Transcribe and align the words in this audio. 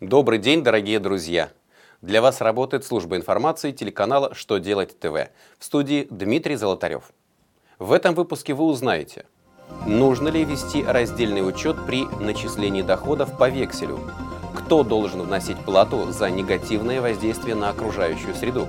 Добрый 0.00 0.38
день, 0.38 0.62
дорогие 0.62 1.00
друзья! 1.00 1.48
Для 2.02 2.20
вас 2.20 2.42
работает 2.42 2.84
служба 2.84 3.16
информации 3.16 3.72
телеканала 3.72 4.34
«Что 4.34 4.58
делать 4.58 4.98
ТВ» 5.00 5.30
в 5.58 5.64
студии 5.64 6.06
Дмитрий 6.10 6.56
Золотарев. 6.56 7.04
В 7.78 7.92
этом 7.92 8.14
выпуске 8.14 8.52
вы 8.52 8.64
узнаете, 8.64 9.24
нужно 9.86 10.28
ли 10.28 10.44
вести 10.44 10.84
раздельный 10.84 11.40
учет 11.40 11.78
при 11.86 12.04
начислении 12.20 12.82
доходов 12.82 13.38
по 13.38 13.48
векселю, 13.48 13.98
кто 14.54 14.84
должен 14.84 15.22
вносить 15.22 15.64
плату 15.64 16.12
за 16.12 16.28
негативное 16.28 17.00
воздействие 17.00 17.54
на 17.54 17.70
окружающую 17.70 18.34
среду, 18.34 18.68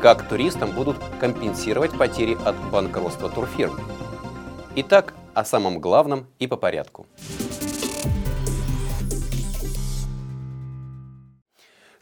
как 0.00 0.28
туристам 0.28 0.70
будут 0.70 0.98
компенсировать 1.18 1.98
потери 1.98 2.38
от 2.44 2.54
банкротства 2.70 3.28
турфирм. 3.28 3.76
Итак, 4.76 5.14
о 5.34 5.44
самом 5.44 5.80
главном 5.80 6.28
и 6.38 6.46
по 6.46 6.56
порядку. 6.56 7.08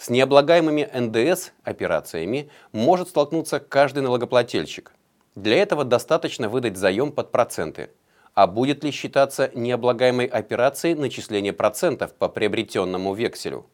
С 0.03 0.11
необлагаемыми 0.11 0.91
НДС 0.93 1.53
операциями 1.63 2.51
может 2.73 3.11
столкнуться 3.11 3.61
каждый 3.61 4.03
налогоплательщик. 4.03 4.91
Для 5.37 5.63
этого 5.63 5.85
достаточно 5.85 6.49
выдать 6.49 6.77
заем 6.77 7.13
под 7.13 7.31
проценты. 7.31 7.89
А 8.35 8.49
будет 8.49 8.83
ли 8.83 8.91
считаться 8.91 9.53
необлагаемой 9.55 10.27
операцией 10.27 10.97
начисление 10.97 11.53
процентов 11.53 12.15
по 12.15 12.29
приобретенному 12.29 13.15
векселю? 13.15 13.67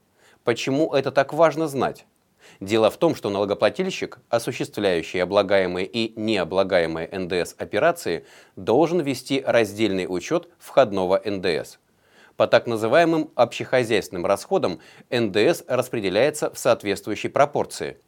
Почему 0.44 0.92
это 0.92 1.12
так 1.12 1.32
важно 1.32 1.66
знать? 1.66 2.04
Дело 2.60 2.90
в 2.90 2.98
том, 2.98 3.14
что 3.14 3.30
налогоплательщик, 3.30 4.18
осуществляющий 4.28 5.22
облагаемые 5.22 5.86
и 5.86 6.12
необлагаемые 6.20 7.08
НДС 7.10 7.54
операции, 7.56 8.26
должен 8.54 9.00
вести 9.00 9.42
раздельный 9.46 10.04
учет 10.06 10.50
входного 10.58 11.22
НДС– 11.24 11.78
по 12.38 12.46
так 12.46 12.68
называемым 12.68 13.32
общехозяйственным 13.34 14.24
расходам 14.24 14.78
НДС 15.10 15.64
распределяется 15.66 16.52
в 16.54 16.58
соответствующей 16.58 17.28
пропорции. 17.28 17.98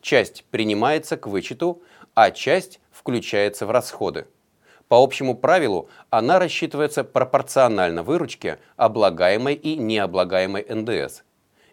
Часть 0.00 0.44
принимается 0.52 1.16
к 1.16 1.26
вычету, 1.26 1.82
а 2.14 2.30
часть 2.30 2.78
включается 2.92 3.66
в 3.66 3.72
расходы. 3.72 4.28
По 4.86 5.02
общему 5.02 5.36
правилу 5.36 5.88
она 6.08 6.38
рассчитывается 6.38 7.02
пропорционально 7.02 8.04
выручке, 8.04 8.60
облагаемой 8.76 9.54
и 9.54 9.74
необлагаемой 9.74 10.64
НДС. 10.68 11.22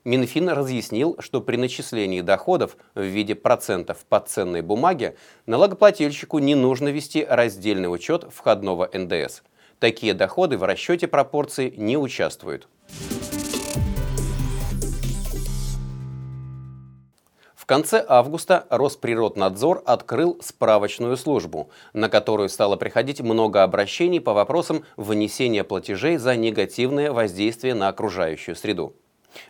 Минфин 0.03 0.49
разъяснил, 0.49 1.17
что 1.20 1.39
при 1.39 1.58
начислении 1.58 2.22
доходов 2.22 2.77
в 2.95 3.03
виде 3.03 3.36
процентов 3.36 4.03
по 4.09 4.20
ценной 4.20 4.64
бумаге 4.64 5.17
налогоплательщику 5.45 6.39
не 6.39 6.55
нужно 6.55 6.88
вести 6.88 7.23
раздельный 7.23 7.94
учет 7.94 8.25
входного 8.33 8.89
НДС– 8.92 9.44
Такие 9.80 10.16
доходы 10.16 10.58
в 10.58 10.64
расчете 10.64 11.08
пропорций 11.08 11.72
не 11.78 11.97
участвуют. 11.97 12.67
В 17.53 17.66
конце 17.67 18.03
августа 18.08 18.66
Росприроднадзор 18.70 19.83
открыл 19.86 20.39
справочную 20.42 21.16
службу, 21.17 21.70
на 21.94 22.09
которую 22.09 22.50
стало 22.50 22.75
приходить 22.78 23.22
много 23.22 23.61
обращений 23.61 24.22
по 24.22 24.33
вопросам 24.33 24.83
внесения 24.95 25.64
платежей 25.64 26.17
за 26.17 26.36
негативное 26.38 27.11
воздействие 27.11 27.75
на 27.75 27.89
окружающую 27.89 28.55
среду. 28.55 28.95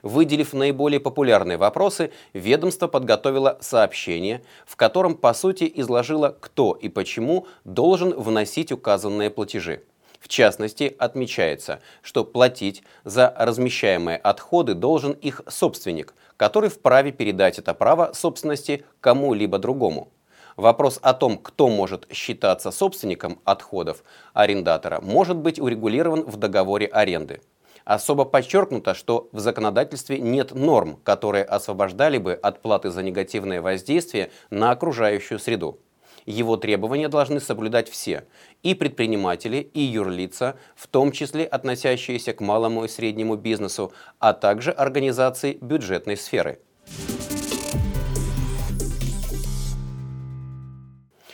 Выделив 0.01 0.51
наиболее 0.53 0.99
популярные 0.99 1.57
вопросы, 1.57 2.11
ведомство 2.33 2.87
подготовило 2.87 3.59
сообщение, 3.61 4.41
в 4.65 4.75
котором 4.75 5.15
по 5.15 5.33
сути 5.33 5.71
изложило, 5.75 6.35
кто 6.37 6.73
и 6.73 6.89
почему 6.89 7.47
должен 7.63 8.13
вносить 8.13 8.71
указанные 8.73 9.29
платежи. 9.29 9.83
В 10.27 10.29
частности, 10.29 10.93
отмечается, 10.99 11.79
что 12.01 12.25
платить 12.25 12.83
за 13.05 13.33
размещаемые 13.37 14.17
отходы 14.17 14.73
должен 14.73 15.13
их 15.13 15.41
собственник, 15.47 16.13
который 16.35 16.69
вправе 16.69 17.13
передать 17.13 17.59
это 17.59 17.73
право 17.73 18.11
собственности 18.13 18.83
кому-либо 18.99 19.57
другому. 19.57 20.11
Вопрос 20.57 20.99
о 21.01 21.13
том, 21.13 21.37
кто 21.37 21.69
может 21.69 22.11
считаться 22.11 22.71
собственником 22.71 23.39
отходов 23.45 24.03
арендатора, 24.33 24.99
может 24.99 25.37
быть 25.37 25.61
урегулирован 25.61 26.23
в 26.23 26.35
договоре 26.35 26.87
аренды. 26.87 27.39
Особо 27.85 28.25
подчеркнуто, 28.25 28.95
что 28.95 29.29
в 29.31 29.39
законодательстве 29.39 30.19
нет 30.19 30.53
норм, 30.53 30.99
которые 31.05 31.45
освобождали 31.45 32.17
бы 32.17 32.33
от 32.33 32.61
платы 32.61 32.89
за 32.89 33.01
негативное 33.01 33.61
воздействие 33.61 34.31
на 34.49 34.71
окружающую 34.71 35.39
среду. 35.39 35.79
Его 36.27 36.57
требования 36.57 37.07
должны 37.07 37.39
соблюдать 37.39 37.89
все– 37.89 38.25
и 38.63 38.75
предприниматели, 38.75 39.57
и 39.57 39.79
юрлица, 39.79 40.57
в 40.75 40.87
том 40.87 41.13
числе 41.13 41.45
относящиеся 41.45 42.33
к 42.33 42.41
малому 42.41 42.83
и 42.83 42.89
среднему 42.89 43.37
бизнесу, 43.37 43.93
а 44.19 44.33
также 44.33 44.71
организации 44.71 45.57
бюджетной 45.61 46.17
сферы. 46.17 46.59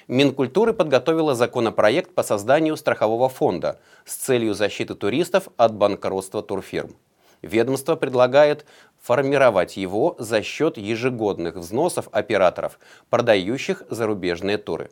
Минкультуры 0.08 0.74
подготовила 0.74 1.34
законопроект 1.34 2.14
по 2.14 2.22
созданию 2.22 2.78
страхового 2.78 3.30
фонда 3.30 3.80
с 4.06 4.16
целью 4.16 4.54
защиты 4.54 4.94
туристов 4.94 5.48
от 5.58 5.74
банкротства 5.74 6.44
турфирм. 6.44 6.96
Ведомство 7.44 7.98
предлагает 7.98 8.66
формировать 9.02 9.76
его 9.76 10.16
за 10.18 10.42
счет 10.42 10.78
ежегодных 10.78 11.56
взносов 11.56 12.08
операторов, 12.14 12.80
продающих 13.10 13.84
зарубежные 13.90 14.58
туры. 14.58 14.90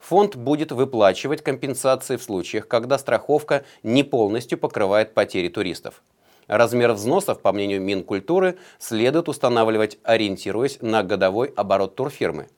Фонд 0.00 0.34
будет 0.34 0.72
выплачивать 0.72 1.42
компенсации 1.42 2.16
в 2.16 2.22
случаях, 2.22 2.66
когда 2.66 2.98
страховка 2.98 3.64
не 3.84 4.02
полностью 4.02 4.58
покрывает 4.58 5.14
потери 5.14 5.48
туристов. 5.48 6.02
Размер 6.48 6.92
взносов, 6.92 7.40
по 7.40 7.52
мнению 7.52 7.80
Минкультуры, 7.80 8.58
следует 8.80 9.28
устанавливать, 9.28 9.98
ориентируясь 10.02 10.78
на 10.80 11.04
годовой 11.04 11.52
оборот 11.54 11.94
турфирмы. 11.94 12.48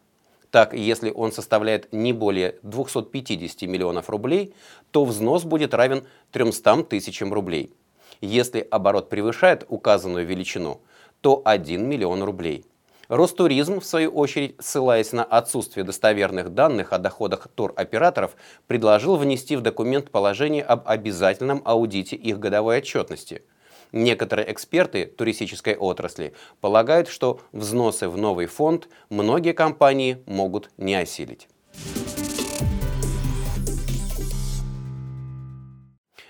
Так, 0.50 0.72
если 0.72 1.10
он 1.10 1.32
составляет 1.32 1.92
не 1.92 2.14
более 2.14 2.56
250 2.62 3.68
миллионов 3.68 4.08
рублей, 4.08 4.54
то 4.90 5.04
взнос 5.04 5.44
будет 5.44 5.74
равен 5.74 6.04
300 6.32 6.84
тысячам 6.84 7.34
рублей. 7.34 7.74
Если 8.20 8.66
оборот 8.70 9.08
превышает 9.08 9.64
указанную 9.68 10.26
величину, 10.26 10.80
то 11.20 11.42
1 11.44 11.88
миллион 11.88 12.22
рублей. 12.22 12.64
Ростуризм, 13.08 13.80
в 13.80 13.84
свою 13.84 14.10
очередь, 14.10 14.56
ссылаясь 14.58 15.12
на 15.12 15.24
отсутствие 15.24 15.84
достоверных 15.84 16.54
данных 16.54 16.92
о 16.92 16.98
доходах 16.98 17.48
туроператоров, 17.54 18.34
предложил 18.66 19.16
внести 19.16 19.56
в 19.56 19.60
документ 19.60 20.10
положение 20.10 20.62
об 20.62 20.88
обязательном 20.88 21.60
аудите 21.64 22.16
их 22.16 22.38
годовой 22.38 22.78
отчетности. 22.78 23.42
Некоторые 23.92 24.50
эксперты 24.50 25.06
туристической 25.06 25.76
отрасли 25.76 26.32
полагают, 26.60 27.08
что 27.08 27.40
взносы 27.52 28.08
в 28.08 28.16
новый 28.16 28.46
фонд 28.46 28.88
многие 29.10 29.52
компании 29.52 30.22
могут 30.26 30.70
не 30.78 30.94
осилить. 30.94 31.48